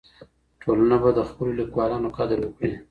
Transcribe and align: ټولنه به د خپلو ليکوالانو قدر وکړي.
ټولنه 0.61 0.95
به 1.01 1.09
د 1.17 1.19
خپلو 1.29 1.51
ليکوالانو 1.59 2.07
قدر 2.17 2.37
وکړي. 2.41 2.71